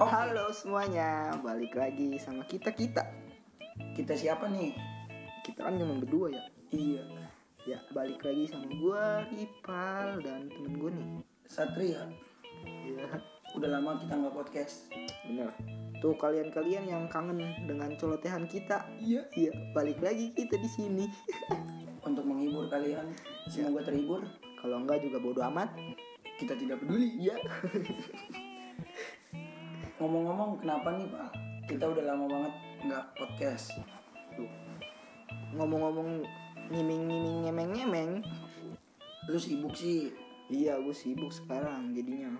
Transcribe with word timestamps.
Halo 0.00 0.48
semuanya, 0.48 1.36
balik 1.44 1.76
lagi 1.76 2.16
sama 2.16 2.40
kita 2.48 2.72
kita. 2.72 3.04
Kita 3.92 4.16
siapa 4.16 4.48
nih? 4.48 4.72
Kita 5.44 5.68
kan 5.68 5.76
cuma 5.76 6.00
berdua 6.00 6.32
ya. 6.32 6.44
Iya. 6.72 7.04
Ya 7.68 7.78
balik 7.92 8.24
lagi 8.24 8.48
sama 8.48 8.64
gua 8.80 9.28
Ipal 9.28 10.24
dan 10.24 10.48
temen 10.48 10.80
gue 10.80 10.88
nih. 10.96 11.08
Satria. 11.44 12.08
Iya, 12.64 13.20
Udah 13.52 13.76
lama 13.76 14.00
kita 14.00 14.16
nggak 14.16 14.32
podcast. 14.32 14.88
bener. 15.28 15.52
Tuh 16.00 16.16
kalian-kalian 16.16 16.88
yang 16.88 17.04
kangen 17.12 17.36
dengan 17.68 17.92
colotehan 18.00 18.48
kita, 18.48 18.88
Iya. 19.04 19.28
iya 19.36 19.52
balik 19.76 20.00
lagi 20.00 20.32
kita 20.32 20.56
di 20.56 20.70
sini. 20.80 21.04
Untuk 22.08 22.24
menghibur 22.24 22.72
kalian, 22.72 23.04
semoga 23.52 23.92
terhibur. 23.92 24.24
Kalau 24.64 24.80
enggak 24.80 25.04
juga 25.04 25.20
bodo 25.20 25.44
amat. 25.52 25.76
Kita 26.40 26.56
tidak 26.56 26.80
peduli. 26.80 27.20
Iya. 27.20 27.36
Ngomong-ngomong, 30.00 30.64
kenapa 30.64 30.96
nih 30.96 31.12
Pak? 31.12 31.28
Kita 31.68 31.84
udah 31.84 32.00
lama 32.08 32.24
banget 32.24 32.54
nggak 32.88 33.04
podcast. 33.20 33.76
Tuh. 34.32 34.48
Ngomong-ngomong 35.52 36.24
nyiming-nyiming 36.72 37.44
ngemeng-ngemeng. 37.44 38.24
Lu 39.28 39.36
sibuk 39.36 39.76
sih. 39.76 40.08
Iya, 40.48 40.80
gue 40.80 40.96
sibuk 40.96 41.28
sekarang 41.28 41.92
jadinya. 41.92 42.32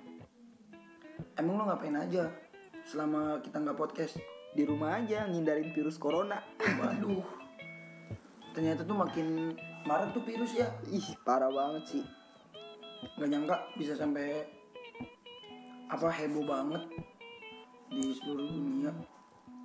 Emang 1.37 1.61
lu 1.61 1.69
ngapain 1.69 1.93
aja 2.01 2.33
selama 2.89 3.45
kita 3.45 3.61
nggak 3.61 3.77
podcast? 3.77 4.17
Di 4.57 4.65
rumah 4.65 4.97
aja 4.97 5.29
ngindarin 5.29 5.77
virus 5.77 6.01
corona. 6.01 6.41
Waduh. 6.65 7.29
Ternyata 8.57 8.89
tuh 8.89 8.97
makin 8.97 9.53
marak 9.85 10.17
tuh 10.17 10.25
virus 10.25 10.57
ya. 10.57 10.73
Ih, 10.89 11.13
parah 11.29 11.53
banget 11.53 11.85
sih. 11.85 12.05
Gak 13.21 13.29
nyangka 13.29 13.69
bisa 13.77 13.93
sampai 14.01 14.49
apa 15.93 16.09
heboh 16.09 16.49
banget 16.49 16.89
di 17.91 18.15
seluruh 18.15 18.47
dunia. 18.47 18.93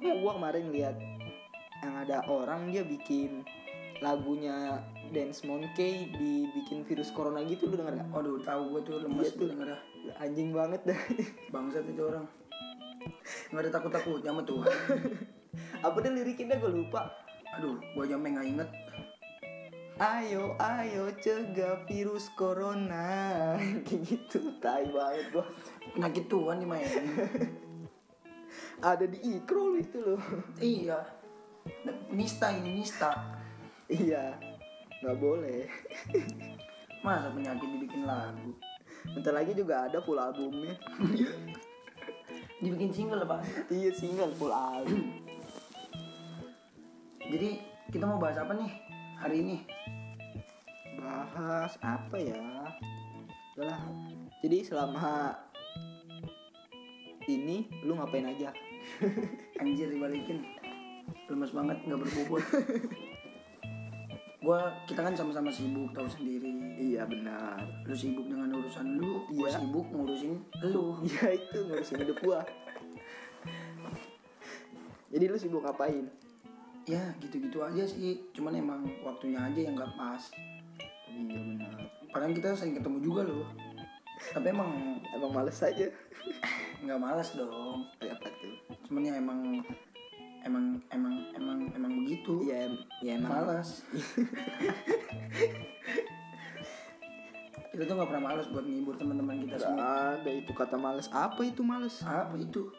Nah, 0.02 0.16
gua 0.20 0.32
kemarin 0.38 0.74
lihat 0.74 0.98
yang 1.86 1.96
ada 2.02 2.26
orang 2.26 2.74
dia 2.74 2.82
bikin 2.82 3.46
lagunya 4.04 4.82
Dance 5.14 5.46
Monkey 5.46 6.12
dibikin 6.12 6.84
virus 6.84 7.14
corona 7.14 7.46
gitu 7.46 7.70
lu 7.70 7.80
denger 7.80 8.02
gak? 8.02 8.10
Waduh, 8.12 8.42
tahu 8.44 8.62
gue 8.76 8.82
tuh 8.84 8.96
lemes 9.06 9.30
Iya 9.30 9.32
tuh 9.32 9.40
tuh. 9.40 9.48
denger 9.54 9.68
dah. 9.72 9.82
Anjing 10.20 10.50
banget 10.52 10.82
dah. 10.84 11.00
Bangsat 11.54 11.86
itu 11.88 12.02
orang. 12.04 12.26
Nggak 13.54 13.62
ada 13.62 13.72
takut-takutnya 13.72 14.32
sama 14.34 14.44
Tuhan. 14.44 14.76
Apa 15.86 15.98
deh 16.02 16.12
liriknya 16.12 16.58
gue 16.58 16.72
lupa. 16.74 17.14
Aduh, 17.56 17.80
gue 17.80 18.04
aja 18.04 18.18
nggak 18.18 18.48
inget. 18.50 18.70
Ayo, 19.96 20.60
ayo 20.60 21.08
cegah 21.24 21.88
virus 21.88 22.28
corona 22.36 23.56
Kayak 23.88 24.02
gitu, 24.04 24.52
tai 24.60 24.84
banget 24.92 25.32
gua 25.32 25.48
Penyakit 25.96 26.28
Tuhan 26.28 26.60
dimainin. 26.60 27.08
Ada 28.84 29.06
di 29.08 29.20
ikro 29.24 29.76
itu 29.80 29.98
loh 30.02 30.22
iya. 30.60 31.00
Nista 32.14 32.54
ini 32.54 32.78
nista. 32.78 33.12
Iya, 33.86 34.34
nggak 35.02 35.18
boleh 35.22 35.70
Masa 37.06 37.30
penyakit 37.30 37.70
dibikin 37.70 38.10
lagu? 38.10 38.54
Bentar 39.14 39.34
lagi 39.38 39.54
juga 39.54 39.86
ada 39.86 40.02
full 40.02 40.18
albumnya 40.18 40.74
Dibikin 42.58 42.90
single 42.90 43.30
pak. 43.30 43.46
Iya, 43.70 43.94
single 43.94 44.34
full 44.34 44.50
album 44.50 45.22
Jadi 47.30 47.62
kita 47.94 48.10
mau 48.10 48.18
bahas 48.18 48.42
apa 48.42 48.58
nih 48.58 48.72
hari 49.22 49.36
ini? 49.46 49.58
Bahas 50.98 51.78
apa 51.82 52.18
ya? 52.18 52.42
Udah 53.58 53.66
lah. 53.70 53.82
Jadi 54.42 54.58
selama 54.68 55.34
ini 57.28 57.66
lu 57.82 57.98
ngapain 57.98 58.26
aja? 58.26 58.54
Anjir 59.62 59.90
dibalikin. 59.90 60.46
Lemes 61.30 61.52
banget 61.54 61.78
nggak 61.86 62.00
berbobot. 62.02 62.44
gua 64.46 64.70
kita 64.86 65.02
kan 65.02 65.18
sama-sama 65.18 65.50
sibuk 65.50 65.90
tahu 65.90 66.06
sendiri. 66.06 66.54
Iya 66.78 67.10
benar. 67.10 67.58
Lu 67.86 67.98
sibuk 67.98 68.30
dengan 68.30 68.54
urusan 68.54 69.02
lu, 69.02 69.26
gua 69.34 69.50
Iya. 69.50 69.58
sibuk 69.58 69.86
ngurusin 69.90 70.34
lu. 70.70 71.02
Iya 71.02 71.28
itu 71.34 71.58
ngurusin 71.66 71.98
hidup 72.06 72.18
gua. 72.22 72.40
Jadi 75.10 75.24
lu 75.26 75.38
sibuk 75.38 75.66
ngapain? 75.66 76.06
Ya 76.86 77.02
gitu-gitu 77.18 77.66
aja 77.66 77.82
sih. 77.90 78.22
Cuman 78.38 78.54
emang 78.54 78.86
waktunya 79.02 79.42
aja 79.42 79.58
yang 79.58 79.74
nggak 79.74 79.98
pas. 79.98 80.22
Iya 81.10 81.42
benar. 81.42 81.74
Padahal 82.14 82.34
kita 82.38 82.54
sering 82.54 82.78
ketemu 82.78 82.98
juga 83.02 83.26
loh. 83.26 83.50
Tapi 84.30 84.48
emang 84.54 85.02
Emang 85.16 85.32
males 85.32 85.58
aja. 85.64 85.88
nggak 86.86 87.02
malas 87.02 87.30
dong. 87.34 87.90
Kayak 87.98 88.22
apa 88.22 88.28
tuh? 88.38 88.56
Cuman 88.86 89.02
ya 89.02 89.14
emang 89.18 89.40
emang 90.46 90.66
emang 90.94 91.16
emang 91.34 91.60
emang 91.74 91.92
begitu. 92.06 92.46
Em- 92.48 92.86
ya 93.02 93.18
emang. 93.18 93.32
Malas. 93.34 93.82
kita 97.76 97.92
tuh 97.92 97.96
nggak 98.00 98.08
pernah 98.08 98.24
malas 98.32 98.48
buat 98.48 98.64
ngibur 98.64 98.96
teman-teman 98.96 99.36
kita 99.44 99.60
Gak 99.60 99.68
semua. 99.68 100.16
ada 100.16 100.32
itu 100.32 100.52
kata 100.56 100.80
males. 100.80 101.12
Apa 101.12 101.42
itu 101.44 101.60
males? 101.60 102.00
Apa 102.08 102.40
itu? 102.40 102.72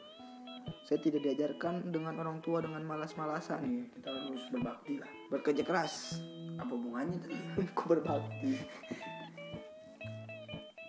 Saya 0.86 0.98
tidak 1.02 1.26
diajarkan 1.26 1.90
dengan 1.90 2.14
orang 2.16 2.38
tua 2.40 2.62
dengan 2.62 2.80
malas-malasan. 2.86 3.60
Nih 3.66 3.90
kita 3.92 4.08
harus 4.08 4.42
berbakti 4.48 4.96
lah. 5.02 5.10
Bekerja 5.28 5.62
keras. 5.66 6.22
Apa 6.56 6.72
hubungannya 6.72 7.18
tadi? 7.20 7.36
Ku 7.76 7.82
berbakti. 7.90 8.54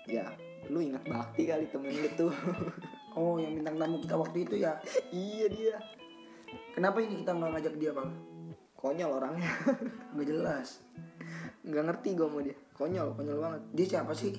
Ya, 0.07 0.23
lu 0.71 0.79
ingat 0.79 1.03
bakti 1.03 1.43
kali 1.43 1.67
temen 1.67 1.91
lu 1.91 2.07
tuh. 2.15 2.31
Oh 3.17 3.41
yang 3.41 3.57
bintang 3.57 3.81
tamu 3.81 3.97
kita 3.97 4.13
waktu 4.13 4.37
itu 4.45 4.55
ya. 4.61 4.77
iya 5.25 5.45
dia. 5.49 5.75
Kenapa 6.77 7.01
ini 7.01 7.25
kita 7.25 7.33
nggak 7.33 7.49
ngajak 7.57 7.75
dia 7.81 7.91
bang? 7.97 8.09
Konyol 8.77 9.09
orangnya. 9.17 9.49
Nggak 10.13 10.27
jelas. 10.29 10.85
Nggak 11.65 11.83
ngerti 11.89 12.09
gue 12.13 12.27
sama 12.29 12.39
dia. 12.45 12.57
Konyol, 12.77 13.07
konyol 13.17 13.37
banget. 13.41 13.61
Dia 13.73 13.85
siapa 13.97 14.13
sih? 14.13 14.37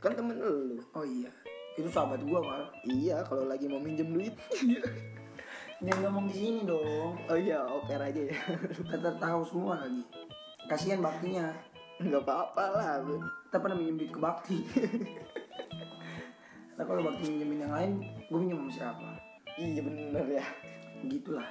Kan 0.00 0.16
temen 0.16 0.40
lu. 0.40 0.80
Oh 0.96 1.04
iya. 1.04 1.28
Itu 1.76 1.92
sahabat 1.92 2.24
gua 2.24 2.40
pal. 2.40 2.64
Iya, 2.88 3.20
kalau 3.28 3.44
lagi 3.44 3.68
mau 3.68 3.76
minjem 3.76 4.08
duit. 4.08 4.32
Jangan 5.84 6.08
ngomong 6.08 6.32
di 6.32 6.34
sini 6.40 6.60
dong. 6.64 7.20
Oh 7.28 7.36
iya, 7.36 7.60
oper 7.68 8.00
aja 8.00 8.22
ya. 8.32 8.38
Kita 8.72 9.12
tahu 9.20 9.40
semua 9.44 9.84
lagi. 9.84 10.00
Kasihan 10.72 11.04
baktinya. 11.04 11.52
Nggak 12.00 12.24
apa-apa 12.24 12.64
lah. 12.72 12.92
Kita 13.44 13.60
pernah 13.60 13.76
minjem 13.76 14.00
duit 14.00 14.12
ke 14.16 14.20
bakti. 14.20 14.64
Nah 16.76 16.84
kalau 16.84 17.08
bakti 17.08 17.32
minjemin 17.32 17.64
yang 17.64 17.72
lain, 17.72 17.92
gue 18.28 18.36
minjem 18.36 18.60
sama 18.68 18.72
siapa? 18.76 19.08
Iya 19.56 19.80
bener 19.80 20.26
ya. 20.28 20.44
Gitulah. 21.08 21.48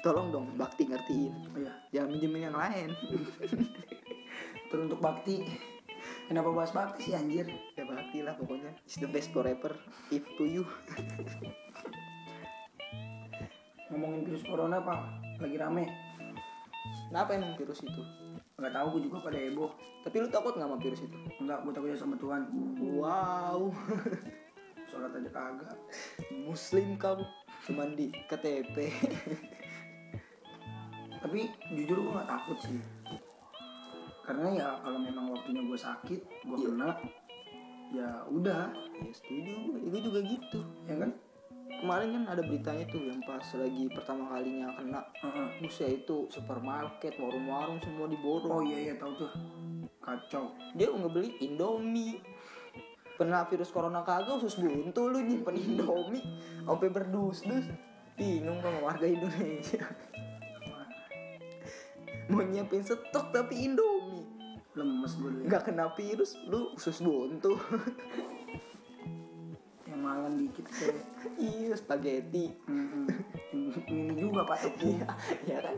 Tolong 0.00 0.32
dong, 0.32 0.46
bakti 0.56 0.88
ngertiin. 0.88 1.52
Oh 1.52 1.58
iya. 1.60 1.72
Jangan 1.92 2.08
minjemin 2.16 2.48
yang 2.48 2.56
lain. 2.56 2.96
Terus 4.72 4.82
untuk 4.88 5.04
bakti, 5.04 5.44
kenapa 6.32 6.48
bahas 6.48 6.72
bakti 6.72 7.12
sih 7.12 7.14
anjir? 7.14 7.44
ya 7.76 7.84
bakti 7.84 8.24
lah 8.24 8.32
pokoknya. 8.40 8.72
It's 8.88 8.96
the 8.96 9.08
best 9.12 9.36
forever. 9.36 9.76
If 10.08 10.24
to 10.40 10.48
you. 10.48 10.64
Ngomongin 13.92 14.24
virus 14.24 14.48
corona 14.48 14.80
pak, 14.80 15.00
lagi 15.44 15.60
rame. 15.60 15.84
Kenapa 17.12 17.36
emang 17.36 17.52
virus 17.60 17.84
itu? 17.84 18.21
Gak 18.60 18.72
tahu 18.72 18.86
gue 18.98 19.02
juga 19.08 19.18
pada 19.24 19.38
heboh. 19.38 19.70
Tapi 20.02 20.16
lu 20.18 20.28
takut 20.28 20.52
nggak 20.58 20.68
sama 20.68 20.78
virus 20.82 21.00
itu? 21.06 21.16
Enggak, 21.40 21.58
gue 21.62 21.72
takutnya 21.72 21.98
sama 21.98 22.16
Tuhan. 22.18 22.42
Wow. 22.98 23.60
Sholat 24.90 25.12
aja 25.16 25.30
kagak. 25.30 25.76
Muslim 26.44 26.88
kamu. 27.00 27.24
Cuman 27.64 27.88
di 27.96 28.12
KTP. 28.28 28.76
Tapi 31.22 31.40
jujur 31.78 31.96
gue 32.02 32.12
gak 32.12 32.28
takut 32.28 32.58
sih. 32.60 32.76
Karena 34.22 34.46
ya 34.54 34.68
kalau 34.82 34.98
memang 34.98 35.34
waktunya 35.34 35.62
gue 35.66 35.78
sakit, 35.78 36.20
gue 36.46 36.56
Iya. 36.58 36.66
kena, 36.70 36.90
ya 37.90 38.08
udah, 38.30 38.70
ya 38.74 39.12
setuju. 39.14 39.54
Gue 39.86 40.00
juga 40.02 40.20
gitu. 40.22 40.60
ya 40.86 40.94
kan? 40.98 41.10
Kemarin 41.82 42.14
kan 42.14 42.24
ada 42.30 42.46
beritanya 42.46 42.86
tuh 42.86 43.10
yang 43.10 43.18
pas 43.26 43.42
lagi 43.58 43.90
pertama 43.90 44.30
kalinya 44.30 44.70
kena. 44.78 45.02
Buset 45.58 46.06
itu 46.06 46.30
supermarket, 46.30 47.18
warung-warung 47.18 47.82
semua 47.82 48.06
diborong. 48.06 48.54
Oh 48.54 48.62
iya 48.62 48.86
iya 48.86 48.94
tahu 48.94 49.10
tuh. 49.18 49.26
Kacau. 49.98 50.54
Dia 50.78 50.94
ngebeli 50.94 51.42
Indomie. 51.42 52.22
Pernah 53.18 53.50
virus 53.50 53.74
corona 53.74 54.06
kagak 54.06 54.38
usus 54.38 54.62
buntu 54.62 55.10
lu 55.10 55.26
nyimpen 55.26 55.58
Indomie 55.58 56.22
sampai 56.62 56.86
berdus-dus. 56.86 57.66
Bingung 58.14 58.62
sama 58.62 58.78
warga 58.78 59.10
Indonesia. 59.10 59.82
Mau 62.30 62.46
nyiapin 62.46 62.86
stok 62.86 63.34
tapi 63.34 63.66
Indomie. 63.66 64.30
Lemes 64.78 65.18
gue. 65.18 65.50
Nggak 65.50 65.66
kena 65.66 65.90
virus, 65.98 66.38
lu 66.46 66.78
usus 66.78 67.02
buntu. 67.02 67.58
Malam 70.02 70.34
dikit 70.42 70.66
kayak 70.66 70.98
iya, 71.46 71.72
spaghetti. 71.78 72.50
ini 73.86 74.18
juga 74.18 74.42
pak 74.42 74.66
tepung. 74.66 74.98
ya 75.46 75.58
kan? 75.62 75.76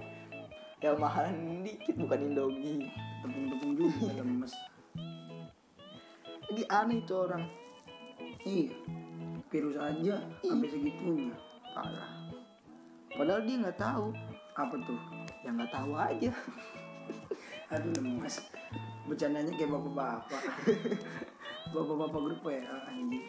Yang 0.81 0.97
mahalan 0.97 1.61
dikit 1.61 1.95
bukan 2.01 2.19
Indomie. 2.33 2.89
Tepung-tepung 3.21 3.73
juga 3.77 4.09
lemes. 4.17 4.53
Lagi 6.49 6.65
aneh 6.73 6.99
itu 7.05 7.15
orang. 7.15 7.45
Iya. 8.45 8.73
virus 9.49 9.79
aja 9.79 10.19
sampai 10.43 10.67
segitunya 10.67 11.31
parah 11.73 12.27
padahal 13.15 13.43
dia 13.47 13.57
nggak 13.63 13.79
tahu 13.79 14.11
apa 14.59 14.75
tuh 14.83 14.99
ya 15.47 15.51
nggak 15.55 15.71
tahu 15.71 15.93
aja 15.95 16.31
aduh 17.71 17.95
lemas 18.03 18.43
bercandanya 19.07 19.55
kayak 19.55 19.71
bapak-bapak 19.71 20.43
bapak-bapak 21.75 22.21
grup 22.21 22.41
WA 22.43 22.61
anjing 22.91 23.23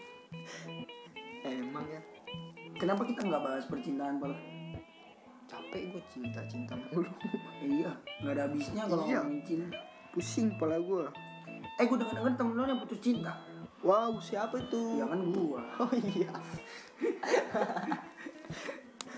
emang 1.43 1.85
ya. 1.87 2.01
Kenapa 2.75 3.01
kita 3.03 3.23
nggak 3.23 3.39
bahas 3.39 3.63
percintaan 3.65 4.17
pal 4.17 4.33
capek 5.45 5.93
gue 5.93 6.01
cinta 6.09 6.41
cinta 6.45 6.73
mulu. 6.75 7.05
Iya 7.63 7.91
nggak 8.19 8.33
ada 8.33 8.43
habisnya 8.45 8.83
kalau 8.85 9.05
Iya. 9.05 9.21
ngomongin 9.21 9.41
cinta. 9.43 9.77
Pusing 10.11 10.47
pala 10.55 10.77
gue 10.77 11.05
eh 11.75 11.83
gue 11.83 11.97
denger 11.97 12.15
denger 12.15 12.33
temen 12.35 12.55
lo 12.55 12.63
yang 12.63 12.79
putus 12.79 12.99
cinta. 12.99 13.33
Wow 13.79 14.17
siapa 14.17 14.57
itu? 14.57 14.97
Ya 14.97 15.05
kan 15.05 15.21
gua. 15.29 15.61
Oh 15.83 15.91
iya. 15.93 16.31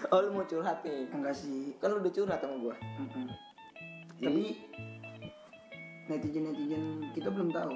Oh 0.07 0.21
lu 0.21 0.29
mau 0.31 0.45
curhat 0.45 0.83
nih? 0.83 1.09
Enggak 1.09 1.33
sih. 1.33 1.73
Kan 1.79 1.89
lu 1.89 1.99
udah 1.99 2.13
curhat 2.13 2.37
sama 2.37 2.55
gue 2.55 2.75
Mm-mm. 3.01 3.27
tapi 4.17 4.57
netizen 6.07 6.43
netizen 6.45 6.83
kita 7.11 7.29
belum 7.29 7.49
tahu. 7.49 7.75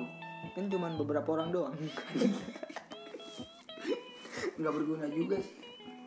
Kan 0.51 0.66
cuman 0.68 0.98
beberapa 0.98 1.30
orang 1.31 1.50
doang 1.50 1.74
nggak 4.61 4.75
berguna 4.77 5.05
juga 5.09 5.35
sih. 5.41 5.57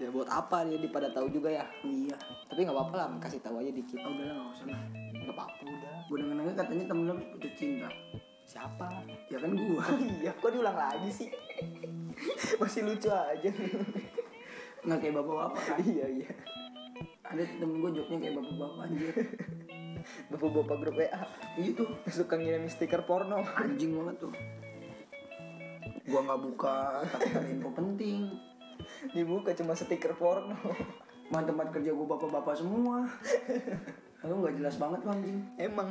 Ya 0.03 0.11
buat 0.11 0.27
apa 0.27 0.67
dia 0.67 0.91
pada 0.91 1.11
tahu 1.15 1.31
juga 1.31 1.55
ya? 1.55 1.67
Iya. 1.87 2.19
Tapi 2.51 2.67
nggak 2.67 2.75
apa-apa 2.75 2.95
lah 2.99 3.07
kasih 3.23 3.39
tahu 3.43 3.63
aja 3.63 3.71
dikit. 3.71 3.99
Ah, 4.03 4.11
udahlah 4.11 4.35
nggak 4.35 4.55
usah 4.59 4.67
lah. 4.71 4.83
Nggak 5.15 5.35
apa-apa 5.35 5.63
udah. 5.71 5.97
Gue 6.11 6.17
denger 6.19 6.37
denger 6.43 6.55
katanya 6.59 6.85
temen 6.91 7.05
lo 7.07 7.15
putus 7.35 7.53
cinta. 7.55 7.89
Siapa? 8.45 8.87
Ya 9.31 9.39
kan 9.39 9.51
gua. 9.55 9.85
Oh 9.87 9.99
iya 10.23 10.33
kok 10.35 10.51
diulang 10.51 10.77
lagi 10.77 11.11
sih? 11.11 11.29
Masih 12.61 12.83
lucu 12.87 13.09
aja. 13.11 13.51
Nggak 14.83 14.99
kayak 14.99 15.15
bapak-bapak 15.15 15.63
kan? 15.63 15.79
Iya 15.95 16.07
iya. 16.11 16.31
Ada 17.25 17.43
temen 17.57 17.81
gue 17.81 17.91
joknya 18.03 18.17
kayak 18.21 18.35
bapak-bapak 18.37 18.83
anjir. 18.85 19.15
Bapak-bapak 20.29 20.77
grup 20.83 20.97
WA 21.01 21.23
itu 21.57 21.85
suka 22.11 22.35
ngirim 22.37 22.67
stiker 22.69 23.07
porno. 23.09 23.41
Anjing 23.57 23.95
banget 23.97 24.29
tuh 24.29 24.35
gua 26.05 26.21
nggak 26.21 26.41
buka 26.41 26.77
takut 27.09 27.33
ada 27.33 27.49
info 27.49 27.71
penting. 27.73 28.21
Dibuka 29.17 29.57
cuma 29.57 29.73
stiker 29.73 30.13
porno. 30.17 30.57
Mana 31.33 31.49
tempat 31.49 31.73
kerja 31.73 31.97
gua 31.97 32.17
bapak-bapak 32.17 32.55
semua. 32.61 33.09
Lalu 34.25 34.35
nggak 34.41 34.55
jelas 34.61 34.77
banget 34.81 34.99
tuh 35.05 35.13
anjing. 35.13 35.39
Emang. 35.61 35.89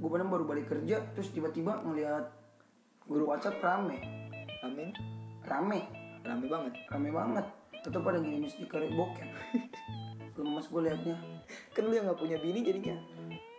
Gue 0.00 0.08
pernah 0.08 0.32
baru 0.32 0.48
balik 0.48 0.72
kerja 0.72 1.04
Terus 1.12 1.28
tiba-tiba 1.28 1.84
ngeliat 1.84 2.24
Grup 3.04 3.36
WhatsApp 3.36 3.60
rame. 3.60 4.00
Amin 4.64 4.96
Rame. 5.44 5.84
Rame 6.24 6.46
banget. 6.48 6.72
Rame 6.88 7.10
banget. 7.12 7.46
Tetep 7.84 8.00
pada 8.00 8.16
ngirim 8.16 8.48
stiker 8.48 8.80
bokep. 8.92 9.28
Lemes 10.40 10.66
gue 10.72 10.80
liatnya. 10.88 11.16
Kan 11.76 11.84
lu 11.88 11.92
yang 11.92 12.08
nggak 12.08 12.20
punya 12.20 12.40
bini 12.40 12.64
jadinya. 12.64 12.96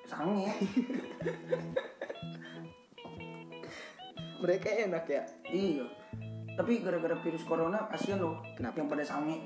Sange 0.10 0.50
mereka 4.42 4.68
enak 4.74 5.06
ya. 5.06 5.24
Iya. 5.46 5.86
Tapi 6.52 6.84
gara-gara 6.84 7.16
virus 7.24 7.48
corona 7.48 7.88
kasihan 7.88 8.20
loh. 8.20 8.44
Kenapa? 8.58 8.84
Yang 8.84 8.90
pada 8.92 9.06
sange. 9.08 9.38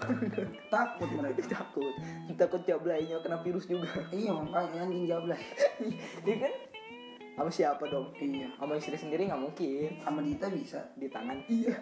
Takut 0.72 1.10
mereka. 1.16 1.40
Takut. 1.58 1.92
Takut 2.36 2.62
jablainya 2.62 3.18
kena 3.24 3.40
virus 3.42 3.66
juga. 3.66 3.90
Iya 4.12 4.30
makanya 4.36 4.86
anjing 4.86 5.04
jablay 5.08 5.42
iya 6.28 6.34
kan? 6.46 6.54
Sama 7.36 7.50
siapa 7.50 7.84
dong? 7.90 8.12
Iya. 8.16 8.48
Sama 8.56 8.72
istri 8.78 8.96
sendiri 8.96 9.26
nggak 9.26 9.42
mungkin. 9.42 9.90
Sama 10.04 10.20
Dita 10.22 10.46
bisa. 10.52 10.80
Di 10.94 11.08
tangan. 11.10 11.38
Iya. 11.50 11.74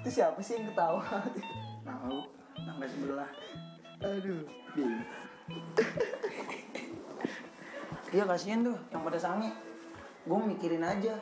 Itu 0.00 0.08
siapa 0.08 0.38
sih 0.40 0.56
yang 0.56 0.72
ketawa? 0.72 1.04
Tahu. 1.84 2.18
Tangga 2.56 2.86
sebelah. 2.88 3.30
Aduh. 4.00 4.44
Bingung 4.72 5.04
Iya 8.10 8.26
kasihan 8.26 8.66
tuh 8.66 8.74
yang 8.90 9.06
pada 9.06 9.18
sange. 9.18 9.50
Gue 10.26 10.38
mikirin 10.42 10.82
aja. 10.82 11.14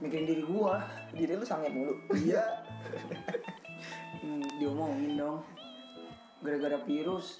Mikirin 0.00 0.24
diri 0.24 0.42
gua. 0.44 0.80
diri 1.14 1.36
lu 1.36 1.46
sange 1.46 1.68
mulu 1.70 1.94
Iya. 2.16 2.42
Hmm, 4.24 4.44
diomongin 4.56 5.20
dong. 5.20 5.44
Gara-gara 6.40 6.80
virus. 6.88 7.36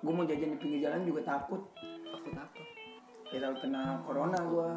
Gue 0.00 0.12
mau 0.12 0.24
jajan 0.24 0.56
di 0.56 0.58
pinggir 0.58 0.80
jalan 0.88 1.04
juga 1.04 1.20
takut. 1.36 1.62
takut 2.08 2.32
apa 2.36 2.62
Ya 3.32 3.38
takut 3.40 3.64
kena 3.64 4.00
corona 4.04 4.38
gua. 4.44 4.70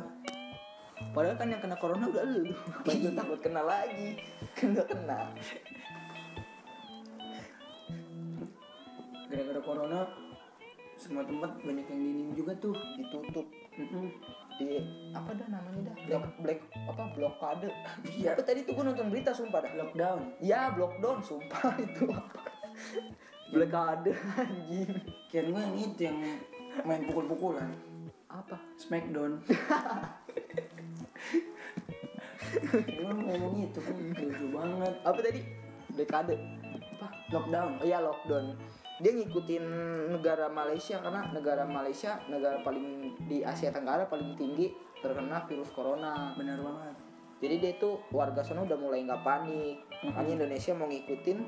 padahal 1.12 1.36
kan 1.36 1.52
yang 1.52 1.60
kena 1.60 1.76
corona 1.76 2.08
udah 2.08 2.24
lu 2.24 2.56
Masa 2.88 3.12
takut 3.12 3.40
kena 3.44 3.62
lagi 3.68 4.16
udah 4.64 4.86
kena 4.88 5.28
Gara-gara 9.28 9.60
corona 9.60 10.00
semua 11.06 11.22
tempat 11.22 11.54
banyak 11.62 11.86
yang 11.86 12.02
dinim 12.02 12.30
juga 12.34 12.58
tuh. 12.58 12.74
ditutup 12.98 13.46
Mm-mm. 13.78 14.10
di 14.56 14.82
apa 15.12 15.36
dah 15.36 15.48
namanya 15.52 15.82
dah 15.86 15.96
black 16.02 16.26
black 16.40 16.60
apa 16.88 17.04
blokade 17.14 17.70
Iya. 18.10 18.34
apa 18.34 18.42
tadi 18.42 18.64
tuh 18.64 18.74
gue 18.74 18.84
nonton 18.84 19.12
berita 19.12 19.30
sumpah 19.30 19.62
dah 19.62 19.74
Lockdown. 19.76 20.20
ya 20.42 20.74
lockdown 20.74 21.20
sumpah 21.22 21.76
itu 21.86 22.08
blokade 23.48 24.12
anjing 24.34 24.90
Kian 25.28 25.52
gue 25.52 25.62
yang 25.62 25.76
itu 25.78 26.02
yang 26.02 26.18
main 26.82 27.06
pukul-pukulan. 27.06 27.70
apa 28.28 28.58
Smackdown. 28.76 29.40
Lu 32.96 33.08
ngomong 33.12 33.56
itu 33.62 33.80
lucu 33.80 34.46
banget. 34.50 34.94
apa 35.04 35.20
tadi 35.20 35.40
dekade 35.92 36.36
apa 36.96 37.08
Lockdown. 37.30 37.72
oh 37.80 37.86
iya 37.86 38.00
lockdown 38.00 38.56
dia 39.04 39.12
ngikutin 39.12 39.64
negara 40.16 40.48
Malaysia 40.48 41.04
karena 41.04 41.28
negara 41.36 41.68
Malaysia 41.68 42.16
negara 42.32 42.64
paling 42.64 43.12
di 43.28 43.44
Asia 43.44 43.68
Tenggara 43.72 44.08
paling 44.08 44.40
tinggi 44.40 44.72
terkena 45.04 45.44
virus 45.46 45.68
corona 45.76 46.32
Benar 46.40 46.64
banget. 46.64 46.96
jadi 47.44 47.56
dia 47.60 47.74
tuh 47.76 48.00
warga 48.16 48.40
sana 48.40 48.64
udah 48.64 48.80
mulai 48.80 49.04
nggak 49.04 49.20
panik 49.20 49.84
makanya 50.08 50.32
Indonesia 50.44 50.72
mau 50.72 50.88
ngikutin 50.88 51.40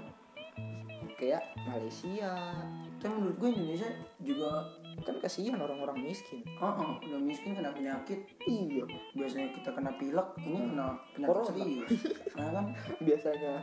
kayak 1.17 1.43
Malaysia 1.65 2.53
Tapi 2.97 3.13
menurut 3.13 3.37
gue 3.41 3.49
Indonesia 3.53 3.89
juga 4.21 4.67
kan 5.05 5.17
kasihan 5.21 5.61
orang-orang 5.61 6.01
miskin 6.01 6.41
oh, 6.57 6.73
oh, 6.73 6.97
udah 6.97 7.21
miskin 7.21 7.53
kena 7.53 7.69
penyakit. 7.69 8.25
iya 8.49 8.81
Biasanya 9.13 9.53
kita 9.53 9.69
kena 9.69 9.93
pilek, 10.01 10.33
ini 10.41 10.73
kena 10.73 10.97
penyakit 11.13 11.29
Corona. 11.29 11.47
serius. 11.53 11.89
Nah 12.37 12.49
kan, 12.53 12.65
biasanya 13.01 13.53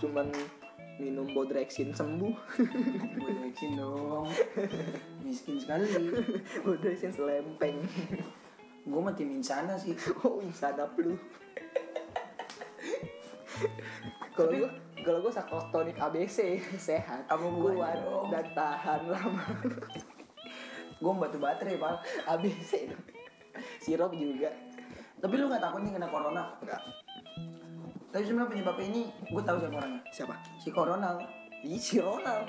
cuman 0.00 0.26
minum 1.00 1.24
bodrexin 1.32 1.90
sembuh 1.90 2.34
gue 3.16 3.32
vaksin 3.40 3.74
dong. 3.74 4.28
Miskin 5.24 5.56
sekali. 5.56 5.88
bodrexin 6.64 7.10
selempeng 7.10 7.80
Gue 8.80 9.00
mah 9.00 9.12
tim 9.12 9.32
insana 9.32 9.74
sih. 9.74 9.96
oh 10.22 10.44
sadap 10.52 10.92
lu 10.96 11.16
kalau 14.36 14.56
gua 14.56 14.70
kalau 15.00 15.18
gua 15.20 15.32
sakrotonik 15.32 15.96
ABC 15.96 16.56
sehat 16.76 17.24
Apa 17.26 17.44
kuat 17.44 17.96
dan 18.28 18.46
tahan 18.52 19.00
lama 19.08 19.44
Gue 20.96 21.12
batu 21.16 21.36
baterai, 21.36 21.76
Pak. 21.76 21.96
ABC 22.28 22.88
sirup 23.80 24.12
juga 24.12 24.48
Tapi 25.16 25.34
lu 25.36 25.48
gak 25.48 25.60
takut 25.60 25.80
nih 25.80 25.92
kena 25.92 26.08
corona? 26.08 26.56
enggak 26.60 26.80
Tapi 28.10 28.22
sebenarnya 28.22 28.50
penyebabnya 28.50 28.86
ini 28.88 29.02
gue 29.24 29.42
tahu 29.42 29.56
siapa 29.56 29.76
orangnya. 29.76 30.00
siapa 30.10 30.34
Si 30.58 30.68
Coronal. 30.68 31.16
Ih, 31.60 31.76
si 31.76 31.96
Ronald 31.98 32.48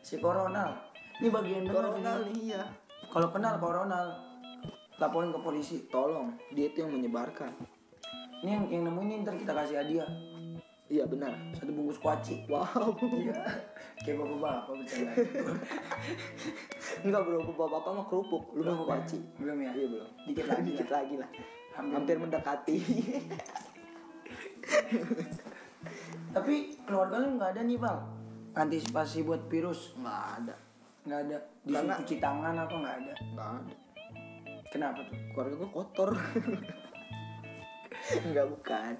Si 0.00 0.14
Coronal. 0.16 0.70
Ini 1.16 1.28
bagian 1.28 1.64
Ronald 1.66 1.98
ini. 2.28 2.48
iya 2.48 2.62
Kalau 3.06 3.28
kenal 3.28 3.56
Coronal, 3.56 4.06
laporin 4.96 5.28
ke 5.28 5.40
polisi. 5.40 5.76
tolong 5.86 6.30
dia 6.50 6.68
itu 6.68 6.80
yang 6.80 6.92
menyebarkan 6.92 7.50
Ini 8.40 8.50
yang, 8.50 8.64
yang 8.70 8.82
nemuin 8.86 9.20
ntar 9.20 9.34
kita 9.34 9.52
kasih 9.52 9.76
hadiah. 9.76 10.08
iya 10.86 11.04
benar 11.04 11.34
Satu 11.52 11.70
bungkus 11.70 11.98
kuaci. 11.98 12.46
wow 12.46 12.94
Iya. 13.02 13.34
Kayak 14.00 14.16
bapak-bapak 14.16 14.74
bercanda. 14.76 15.12
enggak 17.02 17.20
bro 17.20 17.38
bapak-bapak 17.44 17.90
mah 17.92 18.06
kerupuk 18.06 18.44
lu 18.54 18.62
mau 18.64 18.86
kuaci 18.86 19.18
Belum 19.36 19.58
ya? 19.58 19.70
iya 19.72 19.86
belum 19.88 20.08
Dikit 20.24 20.46
lagi 20.46 20.62
dikit 20.68 20.88
lagi 20.88 21.14
lah 21.16 21.28
Hampir. 21.70 21.94
hampir 21.94 22.16
mendekati 22.16 22.76
Tapi 26.30 26.54
keluarga 26.86 27.18
lu 27.18 27.38
nggak 27.38 27.50
ada 27.58 27.62
nih 27.66 27.78
bang? 27.78 27.98
Antisipasi 28.54 29.26
buat 29.26 29.42
virus? 29.50 29.94
Nggak 29.98 30.20
ada. 30.38 30.54
Nggak 31.06 31.20
ada. 31.26 31.38
Disuruh 31.64 31.82
Karena- 31.82 31.98
cuci 32.02 32.16
tangan 32.18 32.54
apa 32.54 32.74
nggak 32.74 32.96
ada? 33.02 33.12
Nggak 33.34 33.48
ada. 33.50 33.74
Kenapa 34.70 35.00
tuh? 35.02 35.16
Keluarga 35.34 35.54
gue 35.58 35.70
kotor. 35.74 36.10
Nggak 38.30 38.46
bukan. 38.48 38.92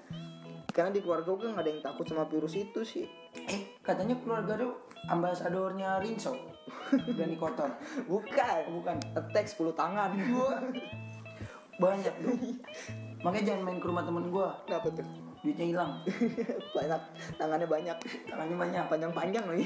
Karena 0.71 0.89
di 0.91 1.01
keluarga 1.03 1.31
gue 1.31 1.47
nggak 1.51 1.63
ada 1.63 1.71
yang 1.71 1.83
takut 1.83 2.05
sama 2.07 2.23
virus 2.27 2.53
itu 2.55 2.79
sih. 2.83 3.05
Eh 3.35 3.79
katanya 3.79 4.15
keluarga 4.19 4.59
lu 4.59 4.75
ambasadornya 5.07 5.99
Rinso. 5.99 6.35
Berani 6.91 7.35
kotor. 7.39 7.71
Bukan. 8.11 8.61
Bukan. 8.79 8.95
Attack 9.15 9.47
10 9.47 9.71
tangan. 9.73 10.11
Banyak 11.81 12.13
dong 12.21 12.37
makanya 13.25 13.53
jangan 13.53 13.61
main 13.65 13.79
ke 13.81 13.87
rumah 13.89 14.05
temen 14.05 14.29
gue 14.29 14.47
Kenapa 14.69 14.87
tuh? 14.93 15.01
Duitnya 15.41 15.65
hilang 15.73 15.91
banyak, 16.77 17.01
tangannya 17.37 17.65
banyak, 17.65 17.97
tangannya 18.29 18.57
banyak 18.57 18.83
panjang-panjang 18.85 19.45
lagi. 19.49 19.65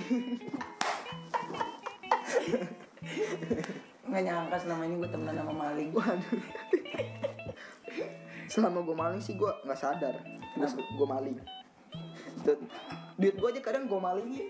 nggak 4.08 4.24
nyangka 4.24 4.58
selama 4.64 4.88
ini 4.88 4.96
gue 5.04 5.10
temenan 5.12 5.36
sama 5.36 5.54
maling 5.68 5.90
Waduh. 5.92 6.40
Selama 8.48 8.80
gue 8.88 8.96
maling 8.96 9.20
sih 9.20 9.36
gue 9.36 9.52
nggak 9.68 9.80
sadar. 9.80 10.16
Kenapa? 10.56 10.80
Gue 10.80 11.08
maling. 11.08 11.36
Tuh, 12.48 12.56
duit 13.20 13.36
gue 13.36 13.50
aja 13.52 13.60
kadang 13.60 13.92
gue 13.92 14.00
malingin. 14.00 14.48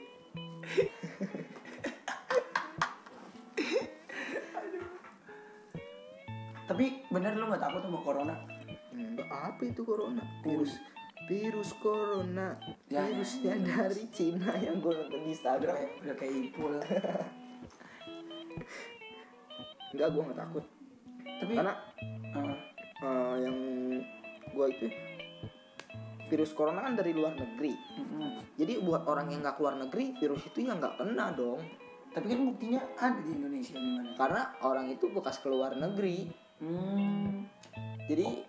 tapi 6.66 7.06
bener 7.14 7.38
lu 7.38 7.46
nggak 7.46 7.62
takut 7.62 7.82
sama 7.86 8.02
corona 8.02 8.36
Enggak 8.90 9.30
apa 9.30 9.62
itu 9.64 9.86
corona? 9.86 10.24
Virus 10.42 10.82
virus 11.26 11.74
corona. 11.82 12.54
Ya, 12.90 13.06
virusnya 13.10 13.58
dari 13.62 14.06
Cina 14.14 14.54
yang 14.62 14.82
gue 14.82 14.94
nonton 14.94 15.20
di 15.26 15.28
udah 15.30 15.34
Instagram 15.34 15.76
kayak 15.76 15.92
udah 16.02 16.16
kayak 16.16 16.34
ipul. 16.50 16.74
Enggak 19.94 20.10
gue 20.14 20.22
nggak 20.22 20.40
takut. 20.40 20.66
Tapi 21.26 21.52
karena 21.52 21.74
eh, 22.06 22.56
eh, 23.04 23.36
yang 23.42 23.58
gue 24.54 24.68
itu 24.72 24.88
virus 26.26 26.58
corona 26.58 26.82
kan 26.82 26.98
dari 26.98 27.14
luar 27.14 27.38
negeri. 27.38 27.74
Mm-mm. 27.74 28.58
jadi 28.58 28.82
buat 28.82 29.06
orang 29.06 29.30
yang 29.30 29.46
nggak 29.46 29.62
keluar 29.62 29.78
negeri 29.78 30.18
virus 30.18 30.42
itu 30.46 30.66
ya 30.66 30.74
nggak 30.78 30.98
kena 31.02 31.34
dong. 31.34 31.62
Tapi 32.16 32.32
kan 32.32 32.40
buktinya 32.48 32.80
ada 32.96 33.20
di 33.20 33.36
Indonesia 33.36 33.76
gimana 33.76 34.16
karena 34.16 34.42
orang 34.64 34.88
itu 34.88 35.12
bekas 35.12 35.42
keluar 35.42 35.76
negeri. 35.76 36.46
Hmm. 36.56 37.44
jadi 38.08 38.48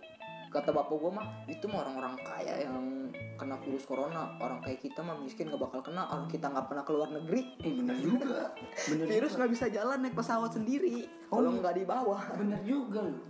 kata 0.56 0.72
bapak 0.72 0.96
gue 0.96 1.12
mah 1.12 1.26
itu 1.44 1.64
mah 1.68 1.84
orang-orang 1.84 2.14
kaya 2.24 2.54
yang 2.64 3.12
kena 3.36 3.60
virus 3.60 3.84
corona. 3.84 4.32
Orang 4.40 4.64
kayak 4.64 4.80
kita 4.80 5.04
mah 5.04 5.20
miskin 5.20 5.52
gak 5.52 5.60
bakal 5.60 5.84
kena. 5.84 6.08
Orang 6.08 6.32
kita 6.32 6.48
nggak 6.48 6.72
pernah 6.72 6.84
keluar 6.88 7.08
negeri. 7.12 7.60
Eh 7.60 7.72
bener 7.76 7.96
juga. 8.00 8.56
Bener 8.88 9.06
virus 9.06 9.36
nggak 9.36 9.52
bisa 9.52 9.66
jalan 9.68 10.00
naik 10.00 10.16
pesawat 10.16 10.56
sendiri. 10.56 11.04
Oh, 11.28 11.44
kalau 11.44 11.52
iya. 11.52 11.60
nggak 11.60 11.74
di 11.76 11.84
bawah. 11.84 12.22
Bener 12.40 12.60
juga 12.64 13.04
loh 13.04 13.20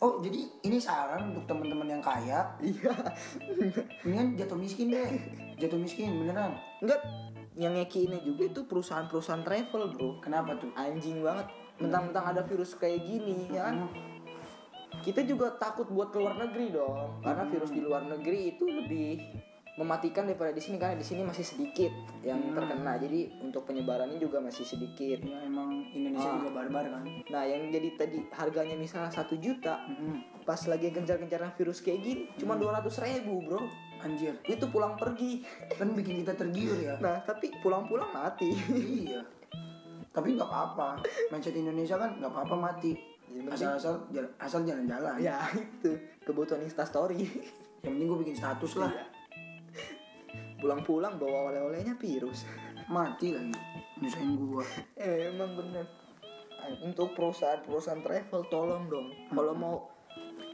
oh 0.00 0.24
jadi 0.24 0.40
ini 0.64 0.80
saran 0.80 1.36
untuk 1.36 1.44
teman-teman 1.44 1.88
yang 1.98 2.02
kaya. 2.02 2.40
Iya. 2.60 2.92
Mendingan 4.04 4.26
jatuh 4.40 4.58
miskin 4.58 4.88
deh. 4.92 5.08
Jatuh 5.60 5.76
miskin 5.76 6.16
beneran. 6.24 6.56
Enggak 6.80 7.00
yang 7.60 7.76
ngeki 7.76 8.08
ini 8.08 8.18
juga 8.24 8.42
itu 8.48 8.60
perusahaan-perusahaan 8.64 9.44
travel 9.44 9.92
bro. 9.92 10.10
Kenapa 10.24 10.56
tuh? 10.56 10.72
Anjing 10.72 11.20
banget. 11.20 11.52
Mentang-mentang 11.80 12.24
ada 12.32 12.42
virus 12.44 12.76
kayak 12.76 13.04
gini 13.04 13.48
ya 13.52 13.72
kan 13.72 13.88
kita 15.00 15.22
juga 15.22 15.54
takut 15.56 15.86
buat 15.88 16.10
keluar 16.10 16.36
negeri 16.36 16.74
dong 16.74 17.22
karena 17.22 17.46
virus 17.46 17.70
di 17.70 17.80
luar 17.80 18.04
negeri 18.04 18.52
itu 18.52 18.64
lebih 18.68 19.22
mematikan 19.78 20.28
daripada 20.28 20.52
di 20.52 20.60
sini 20.60 20.76
karena 20.76 20.92
di 20.92 21.06
sini 21.06 21.24
masih 21.24 21.40
sedikit 21.40 21.88
yang 22.20 22.52
terkena. 22.52 23.00
Jadi 23.00 23.32
untuk 23.40 23.64
penyebarannya 23.64 24.20
juga 24.20 24.36
masih 24.36 24.60
sedikit. 24.66 25.24
Ya 25.24 25.40
emang 25.40 25.88
Indonesia 25.96 26.28
Ah. 26.28 26.36
juga 26.36 26.50
barbar 26.52 26.84
kan? 26.84 27.02
Nah 27.32 27.42
yang 27.48 27.72
jadi 27.72 27.88
tadi 27.96 28.18
harganya 28.28 28.76
misalnya 28.76 29.08
satu 29.08 29.40
juta 29.40 29.80
Mm-mm. 29.88 30.44
pas 30.44 30.60
lagi 30.68 30.92
gencar-gencarnya 30.92 31.54
virus 31.56 31.80
kayak 31.80 32.02
gini 32.02 32.22
cuma 32.36 32.60
dua 32.60 32.76
ratus 32.76 33.00
ribu 33.00 33.40
bro. 33.40 33.64
Anjir. 34.04 34.36
Itu 34.44 34.68
pulang 34.68 35.00
pergi. 35.00 35.48
Kan 35.72 35.96
bikin 35.96 36.28
kita 36.28 36.36
tergiur 36.36 36.76
ya. 36.76 37.00
Nah 37.00 37.24
tapi 37.24 37.48
pulang-pulang 37.64 38.12
mati. 38.12 38.52
Iya. 39.00 39.24
Tapi 40.12 40.36
nggak 40.36 40.50
apa-apa. 40.50 41.00
Mindset 41.32 41.56
Indonesia 41.56 41.96
kan 41.96 42.20
nggak 42.20 42.28
apa-apa 42.28 42.56
mati 42.58 43.09
Yang 43.34 43.46
penting- 43.46 43.54
asal-asal 43.54 43.94
jala- 44.10 44.34
asal 44.42 44.60
jalan-jalan. 44.66 45.14
Ya 45.22 45.38
itu 45.54 45.90
kebutuhan 46.26 46.62
instastory 46.62 47.26
yang 47.80 47.96
penting 47.96 48.06
gue 48.12 48.18
bikin 48.26 48.36
status 48.36 48.76
lah. 48.76 48.92
Pulang-pulang 50.60 51.16
bawa 51.16 51.48
oleh-olehnya 51.48 51.96
virus. 51.96 52.44
Mati 52.92 53.32
lagi 53.32 53.54
nyusahin 54.00 54.36
gua. 54.36 54.64
Eh, 54.98 55.32
emang 55.32 55.56
bener. 55.56 55.86
Untuk 56.84 57.16
perusahaan-perusahaan 57.16 58.04
travel 58.04 58.42
tolong 58.52 58.84
dong. 58.92 59.08
Kalau 59.32 59.54
mau 59.56 59.76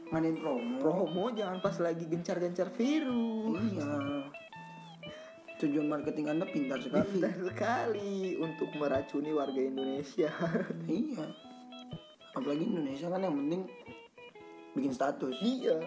ngadain 0.07 0.39
promo. 0.39 0.79
promo 0.79 1.23
jangan 1.35 1.59
pas 1.59 1.75
lagi 1.83 2.07
gencar-gencar 2.07 2.71
virus. 2.71 3.59
Iya. 3.75 3.91
Tujuan 5.57 5.89
marketing 5.89 6.31
anda 6.31 6.45
pintar 6.47 6.79
sekali. 6.79 7.11
Pintar 7.17 7.35
sekali 7.43 8.37
untuk 8.39 8.71
meracuni 8.79 9.35
warga 9.35 9.59
Indonesia. 9.59 10.31
Iya 10.87 11.46
apalagi 12.37 12.63
Indonesia 12.69 13.09
kan 13.09 13.21
yang 13.25 13.35
penting 13.35 13.61
bikin 14.77 14.93
status. 14.93 15.35
Iya. 15.41 15.77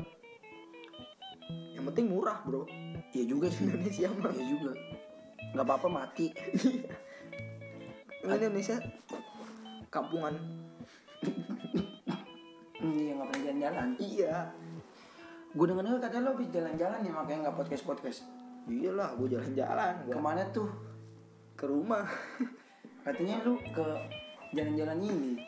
Yang 1.78 1.84
penting 1.94 2.06
murah 2.10 2.42
bro. 2.42 2.66
Iya 3.14 3.24
juga 3.30 3.46
sih. 3.48 3.70
Indonesia 3.70 4.10
mah. 4.18 4.34
Iya 4.34 4.44
juga. 4.50 4.72
Nggak 5.54 5.66
apa-apa 5.66 5.88
mati. 5.88 6.26
Ini 8.20 8.34
Indonesia 8.36 8.76
kampungan. 9.88 10.34
Hmm, 12.80 12.96
iya 12.96 13.12
nggak 13.16 13.28
pernah 13.28 13.42
jalan-jalan. 13.44 13.88
Iya. 13.96 14.34
Gue 15.50 15.66
denger 15.66 15.98
katanya 15.98 16.22
lo 16.22 16.30
habis 16.36 16.48
jalan-jalan 16.52 17.00
ya 17.02 17.12
makanya 17.12 17.38
nggak 17.48 17.56
podcast 17.58 17.82
podcast 17.82 18.20
iyalah 18.70 19.16
gue 19.18 19.28
jalan-jalan 19.34 19.92
gua. 20.06 20.12
Ke 20.14 20.20
mana 20.20 20.42
tuh? 20.52 20.70
Ke 21.56 21.64
rumah. 21.66 22.06
Katanya 23.04 23.40
lu 23.48 23.56
ke 23.72 23.86
jalan-jalan 24.52 24.98
ini 25.00 25.40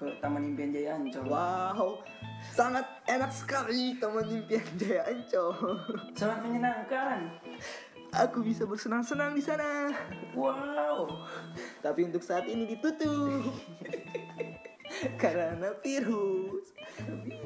ke 0.00 0.08
Taman 0.24 0.56
Impian 0.56 0.72
Jaya 0.72 0.96
Ancol 0.96 1.28
wow 1.28 2.00
sangat 2.56 2.88
enak 3.04 3.28
sekali 3.28 4.00
teman 4.00 4.24
impian 4.24 4.64
Jaya 4.80 5.04
Ancol 5.04 5.52
sangat 6.18 6.38
menyenangkan 6.48 7.28
Aku 8.10 8.42
bisa 8.42 8.66
bersenang-senang 8.66 9.38
di 9.38 9.42
sana. 9.42 9.94
wow 10.34 11.06
Tapi 11.78 12.10
untuk 12.10 12.26
saat 12.26 12.42
ini 12.50 12.66
ditutup. 12.66 13.54
Karena 15.22 15.70
virus. 15.78 16.74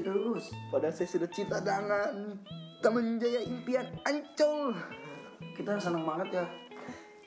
terus 0.00 0.48
Padahal 0.72 0.94
saya 0.96 1.04
sudah 1.04 1.28
cinta 1.28 1.60
dengan 1.60 2.40
Taman 2.80 3.20
Jaya 3.20 3.44
Impian 3.44 3.92
Ancol. 4.08 4.72
kita 5.52 5.76
senang 5.76 6.08
banget 6.08 6.40
ya 6.40 6.46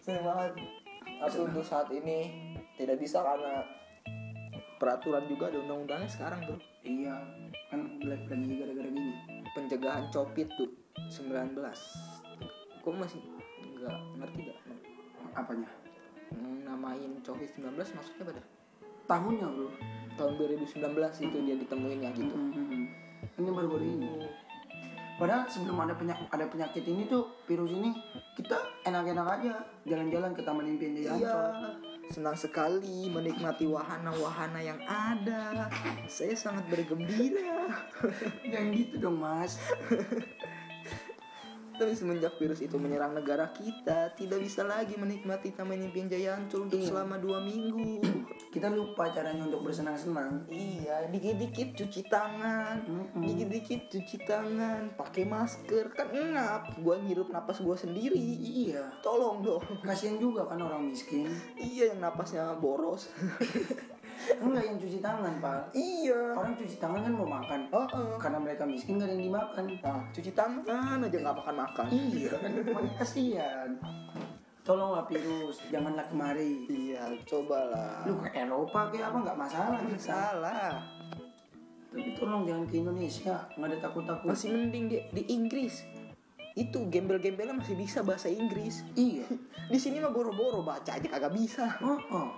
Senang 0.02 0.26
banget. 0.26 0.54
Tapi 1.22 1.38
untuk 1.38 1.62
saat 1.62 1.94
ini 1.94 2.34
tidak 2.74 2.98
bisa 2.98 3.22
karena 3.22 3.62
peraturan 4.78 5.26
juga 5.26 5.50
ada 5.50 5.58
undang-undangnya 5.62 6.10
sekarang 6.10 6.40
bro. 6.46 6.58
iya 6.86 7.18
kan 7.74 8.00
lagi 8.06 8.26
lagi 8.30 8.54
gara-gara 8.62 8.90
gini. 8.90 9.14
Pencegahan 9.52 10.06
copit 10.14 10.48
tuh 10.56 10.70
19. 11.10 11.58
Kok 12.82 12.94
masih 12.96 13.20
nggak 13.78 13.98
ngerti 14.22 14.40
gak? 14.48 14.58
apanya? 15.38 15.70
Namain 16.66 17.22
covid 17.26 17.50
19 17.58 17.74
maksudnya 17.78 18.24
pada 18.26 18.42
tahunnya 19.10 19.48
bro. 19.50 19.70
tahun 20.18 20.34
2019 20.34 21.26
itu 21.30 21.38
dia 21.46 21.56
ditemuinnya 21.62 22.10
gitu. 22.18 22.34
Hmm, 22.34 22.90
ini 23.38 23.50
baru-baru 23.54 23.86
ini. 23.86 24.08
Padahal 25.18 25.50
sebelum 25.50 25.78
ada 25.82 25.98
penyakit 25.98 26.30
ada 26.30 26.46
penyakit 26.46 26.84
ini 26.86 27.10
tuh 27.10 27.26
virus 27.50 27.74
ini 27.74 27.94
kita 28.38 28.58
enak-enak 28.86 29.28
aja. 29.42 29.54
Jalan-jalan 29.86 30.32
ke 30.34 30.42
Taman 30.46 30.66
Impian 30.70 30.94
Jaya 30.94 31.18
Iya, 31.18 31.34
Ancol 31.34 31.87
senang 32.12 32.36
sekali 32.40 33.12
menikmati 33.12 33.68
wahana-wahana 33.68 34.60
yang 34.64 34.80
ada. 34.88 35.68
Saya 36.08 36.34
sangat 36.34 36.66
bergembira. 36.72 37.68
Jangan 38.48 38.70
gitu 38.74 38.96
dong 38.98 39.20
mas 39.20 39.60
Tapi 41.78 41.94
semenjak 41.94 42.34
virus 42.36 42.58
itu 42.60 42.74
menyerang 42.76 43.14
negara 43.14 43.54
kita, 43.54 44.10
tidak 44.12 44.42
bisa 44.42 44.66
lagi 44.66 44.98
menikmati 44.98 45.54
Taman 45.54 45.78
Impian 45.80 46.10
Jaya 46.10 46.34
Ancol 46.34 46.66
untuk 46.66 46.82
Iya. 46.82 46.90
selama 46.90 47.22
dua 47.22 47.38
minggu. 47.40 48.02
Kita 48.50 48.68
lupa 48.68 49.14
caranya 49.14 49.46
untuk 49.46 49.62
bersenang-senang 49.62 50.50
iya, 50.50 51.06
dikit-dikit 51.06 51.78
cuci 51.78 52.02
tangan, 52.10 52.82
Mm-mm. 52.82 53.22
dikit-dikit 53.22 53.94
cuci 53.94 54.18
tangan, 54.26 54.98
pakai 54.98 55.30
masker 55.30 55.94
kan 55.94 56.10
ngap. 56.10 56.82
Gua 56.82 56.98
ngirup 56.98 57.30
napas 57.30 57.62
gua 57.62 57.78
sendiri. 57.78 58.18
Iya 58.18 58.98
Tolong 59.00 59.46
dong. 59.46 59.62
Kasian 59.86 60.18
juga 60.18 60.50
kan 60.50 60.58
orang 60.58 60.90
miskin 60.90 61.30
Iya 61.54 61.94
yang 61.94 62.02
napasnya 62.02 62.58
boros. 62.58 63.14
Enggak 64.36 64.64
yang 64.68 64.78
cuci 64.78 65.00
tangan 65.00 65.34
pak 65.40 65.62
iya. 65.72 66.22
Orang 66.36 66.54
cuci 66.60 66.76
tangan 66.76 67.00
kan 67.08 67.14
mau 67.16 67.30
makan 67.30 67.60
Oh, 67.72 67.88
oh. 67.96 68.16
Karena 68.20 68.40
mereka 68.44 68.64
miskin 68.68 69.00
gak 69.00 69.08
ada 69.08 69.14
yang 69.16 69.26
dimakan 69.32 69.66
Nah, 69.80 70.02
cuci 70.12 70.32
tangan 70.36 71.00
aja 71.04 71.18
nggak 71.18 71.38
makan-makan. 71.40 71.86
Iya 71.92 72.32
kan 72.36 72.52
kasihan 73.00 73.70
Tolonglah 74.68 75.06
virus 75.08 75.64
Janganlah 75.72 76.06
kemari 76.12 76.68
Iya, 76.68 77.04
cobalah. 77.24 78.04
Lu 78.04 78.20
ke 78.20 78.30
Eropa 78.36 78.92
kayak 78.92 79.06
apa 79.14 79.18
nggak 79.24 79.40
masalah 79.40 79.80
kita 79.88 80.00
salah. 80.00 80.76
Tapi 81.88 82.14
tolong 82.20 82.44
jangan 82.44 82.66
ke 82.68 82.76
Indonesia 82.84 83.36
nggak 83.56 83.70
ada 83.72 83.78
takut-takut 83.80 84.28
Masih 84.36 84.50
mending 84.52 84.86
di, 84.92 84.98
di 85.16 85.24
Inggris. 85.32 85.97
Itu 86.58 86.90
gembel-gembelnya 86.90 87.54
masih 87.54 87.78
bisa 87.78 88.02
bahasa 88.02 88.34
Inggris. 88.34 88.82
Iya. 88.98 89.30
Di 89.72 89.78
sini 89.78 90.02
mah 90.02 90.10
boro-boro 90.10 90.66
baca 90.66 90.98
aja 90.98 91.06
kagak 91.06 91.38
bisa. 91.38 91.70
oh, 91.86 92.02
oh. 92.10 92.34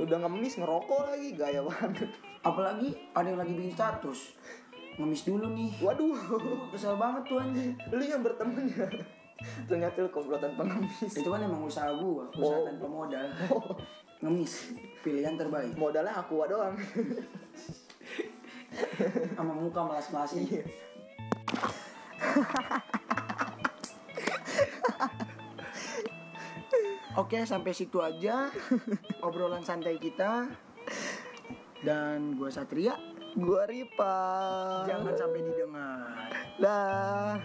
Udah 0.00 0.16
ngemis 0.24 0.56
ngerokok 0.56 1.12
lagi 1.12 1.36
gaya 1.36 1.60
banget. 1.60 2.08
Apalagi 2.40 2.96
ada 3.12 3.28
yang 3.28 3.36
lagi 3.36 3.52
bikin 3.52 3.76
status. 3.76 4.32
Ngemis 4.96 5.28
dulu 5.28 5.52
nih. 5.52 5.76
Waduh. 5.84 6.16
Kesel 6.72 6.96
banget 6.96 7.28
tuh 7.28 7.36
anjing. 7.36 7.76
Lu 7.92 8.00
yang 8.00 8.24
berteman 8.24 8.64
ya 8.64 8.88
ternyata 9.64 10.04
lu 10.04 10.12
komplotan 10.12 10.52
pengemis. 10.52 11.16
Itu 11.16 11.32
kan 11.32 11.40
emang 11.40 11.64
usaha 11.64 11.88
gua 11.96 12.28
usaha 12.36 12.60
Oh. 12.60 12.68
tanpa 12.68 12.84
modal 12.84 13.24
ngemis 14.20 14.76
pilihan 15.00 15.32
terbaik. 15.32 15.72
Modalnya 15.80 16.12
aku 16.12 16.44
doang. 16.44 16.76
Sama 19.32 19.56
muka 19.56 19.80
melas-melasin 19.80 20.44
Oke, 27.18 27.42
sampai 27.42 27.74
situ 27.74 27.98
aja 27.98 28.54
obrolan 29.26 29.66
santai 29.66 29.98
kita. 29.98 30.46
Dan 31.82 32.38
gua 32.38 32.52
Satria, 32.54 32.94
gua 33.34 33.66
Ripa 33.66 34.18
jangan 34.86 35.14
sampai 35.16 35.40
didengar. 35.42 36.06
dah 36.60 37.40